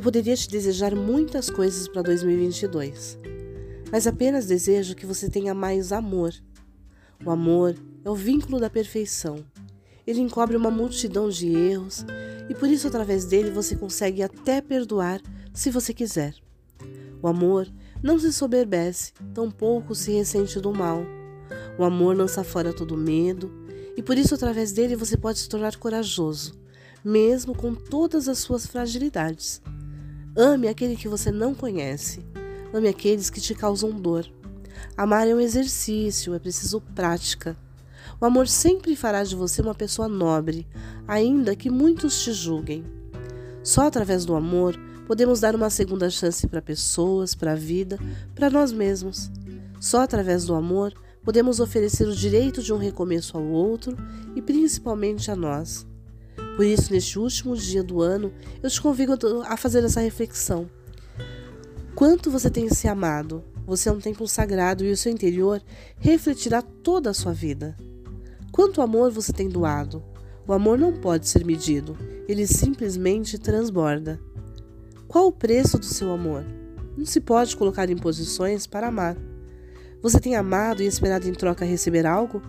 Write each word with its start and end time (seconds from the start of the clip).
poderia 0.00 0.36
te 0.36 0.48
desejar 0.48 0.94
muitas 0.94 1.50
coisas 1.50 1.88
para 1.88 2.02
2022, 2.02 3.18
mas 3.90 4.06
apenas 4.06 4.46
desejo 4.46 4.94
que 4.94 5.06
você 5.06 5.28
tenha 5.28 5.54
mais 5.54 5.92
amor. 5.92 6.32
O 7.24 7.30
amor 7.30 7.74
é 8.04 8.10
o 8.10 8.14
vínculo 8.14 8.60
da 8.60 8.70
perfeição. 8.70 9.44
Ele 10.06 10.20
encobre 10.20 10.56
uma 10.56 10.70
multidão 10.70 11.28
de 11.28 11.48
erros 11.48 12.04
e 12.48 12.54
por 12.54 12.68
isso, 12.68 12.86
através 12.86 13.24
dele, 13.24 13.50
você 13.50 13.74
consegue 13.74 14.22
até 14.22 14.60
perdoar 14.60 15.20
se 15.52 15.70
você 15.70 15.92
quiser. 15.92 16.34
O 17.20 17.26
amor 17.26 17.66
não 18.02 18.18
se 18.18 18.32
soberbece, 18.32 19.12
tampouco 19.34 19.94
se 19.94 20.12
ressente 20.12 20.60
do 20.60 20.72
mal. 20.72 21.02
O 21.78 21.84
amor 21.84 22.16
lança 22.16 22.44
fora 22.44 22.72
todo 22.72 22.96
medo 22.96 23.50
e 23.96 24.02
por 24.02 24.16
isso, 24.16 24.34
através 24.34 24.72
dele, 24.72 24.94
você 24.94 25.16
pode 25.16 25.38
se 25.38 25.48
tornar 25.48 25.76
corajoso, 25.76 26.52
mesmo 27.06 27.54
com 27.54 27.72
todas 27.72 28.28
as 28.28 28.38
suas 28.38 28.66
fragilidades. 28.66 29.62
Ame 30.36 30.66
aquele 30.66 30.96
que 30.96 31.06
você 31.06 31.30
não 31.30 31.54
conhece. 31.54 32.20
Ame 32.74 32.88
aqueles 32.88 33.30
que 33.30 33.40
te 33.40 33.54
causam 33.54 33.92
dor. 33.92 34.26
Amar 34.96 35.28
é 35.28 35.32
um 35.32 35.38
exercício, 35.38 36.34
é 36.34 36.40
preciso 36.40 36.80
prática. 36.80 37.56
O 38.20 38.24
amor 38.26 38.48
sempre 38.48 38.96
fará 38.96 39.22
de 39.22 39.36
você 39.36 39.62
uma 39.62 39.74
pessoa 39.74 40.08
nobre, 40.08 40.66
ainda 41.06 41.54
que 41.54 41.70
muitos 41.70 42.24
te 42.24 42.32
julguem. 42.32 42.84
Só 43.62 43.86
através 43.86 44.24
do 44.24 44.34
amor 44.34 44.76
podemos 45.06 45.38
dar 45.38 45.54
uma 45.54 45.70
segunda 45.70 46.10
chance 46.10 46.44
para 46.48 46.60
pessoas, 46.60 47.36
para 47.36 47.52
a 47.52 47.56
vida, 47.56 48.00
para 48.34 48.50
nós 48.50 48.72
mesmos. 48.72 49.30
Só 49.80 50.00
através 50.00 50.44
do 50.44 50.56
amor 50.56 50.92
podemos 51.22 51.60
oferecer 51.60 52.08
o 52.08 52.16
direito 52.16 52.60
de 52.60 52.72
um 52.72 52.78
recomeço 52.78 53.36
ao 53.36 53.44
outro 53.44 53.96
e 54.34 54.42
principalmente 54.42 55.30
a 55.30 55.36
nós. 55.36 55.86
Por 56.56 56.64
isso, 56.64 56.90
neste 56.90 57.18
último 57.18 57.54
dia 57.54 57.84
do 57.84 58.00
ano, 58.00 58.32
eu 58.62 58.70
te 58.70 58.80
convido 58.80 59.12
a 59.46 59.58
fazer 59.58 59.84
essa 59.84 60.00
reflexão. 60.00 60.70
Quanto 61.94 62.30
você 62.30 62.48
tem 62.48 62.66
se 62.70 62.88
amado? 62.88 63.44
Você 63.66 63.90
é 63.90 63.92
um 63.92 64.00
templo 64.00 64.26
sagrado 64.26 64.82
e 64.82 64.90
o 64.90 64.96
seu 64.96 65.12
interior 65.12 65.62
refletirá 65.98 66.62
toda 66.62 67.10
a 67.10 67.14
sua 67.14 67.34
vida. 67.34 67.76
Quanto 68.50 68.80
amor 68.80 69.10
você 69.10 69.34
tem 69.34 69.50
doado? 69.50 70.02
O 70.48 70.52
amor 70.54 70.78
não 70.78 70.94
pode 70.94 71.28
ser 71.28 71.44
medido, 71.44 71.94
ele 72.26 72.46
simplesmente 72.46 73.38
transborda. 73.38 74.18
Qual 75.06 75.26
o 75.26 75.32
preço 75.32 75.78
do 75.78 75.84
seu 75.84 76.10
amor? 76.10 76.42
Não 76.96 77.04
se 77.04 77.20
pode 77.20 77.54
colocar 77.54 77.90
imposições 77.90 78.66
para 78.66 78.88
amar. 78.88 79.16
Você 80.00 80.18
tem 80.18 80.36
amado 80.36 80.82
e 80.82 80.86
esperado 80.86 81.28
em 81.28 81.32
troca 81.32 81.66
receber 81.66 82.06
algo? 82.06 82.40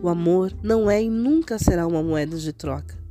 O 0.00 0.08
amor 0.08 0.52
não 0.62 0.88
é 0.88 1.02
e 1.02 1.10
nunca 1.10 1.58
será 1.58 1.86
uma 1.88 2.02
moeda 2.02 2.36
de 2.36 2.52
troca. 2.52 3.01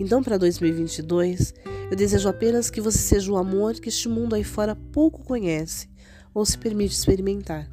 Então, 0.00 0.22
para 0.22 0.38
2022, 0.38 1.52
eu 1.90 1.94
desejo 1.94 2.26
apenas 2.26 2.70
que 2.70 2.80
você 2.80 2.96
seja 2.96 3.30
o 3.30 3.36
amor 3.36 3.74
que 3.74 3.90
este 3.90 4.08
mundo 4.08 4.34
aí 4.34 4.42
fora 4.42 4.74
pouco 4.74 5.22
conhece 5.22 5.90
ou 6.32 6.44
se 6.46 6.56
permite 6.56 6.94
experimentar. 6.94 7.70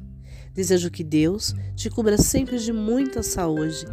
Desejo 0.52 0.90
que 0.90 1.02
Deus 1.02 1.54
te 1.74 1.88
cubra 1.88 2.18
sempre 2.18 2.58
de 2.58 2.70
muita 2.70 3.22
saúde 3.22 3.86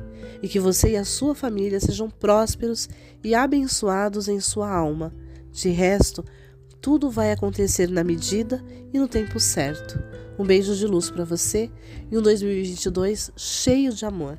e 0.43 0.49
que 0.49 0.59
você 0.59 0.91
e 0.91 0.97
a 0.97 1.05
sua 1.05 1.33
família 1.33 1.79
sejam 1.79 2.09
prósperos 2.09 2.89
e 3.23 3.33
abençoados 3.33 4.27
em 4.27 4.41
sua 4.41 4.69
alma. 4.69 5.15
De 5.53 5.69
resto, 5.69 6.21
tudo 6.81 7.09
vai 7.09 7.31
acontecer 7.31 7.89
na 7.89 8.03
medida 8.03 8.61
e 8.93 8.99
no 8.99 9.07
tempo 9.07 9.39
certo. 9.39 9.97
Um 10.37 10.43
beijo 10.43 10.75
de 10.75 10.85
luz 10.85 11.09
para 11.09 11.23
você 11.23 11.71
e 12.11 12.17
um 12.17 12.21
2022 12.21 13.31
cheio 13.37 13.93
de 13.93 14.05
amor. 14.05 14.37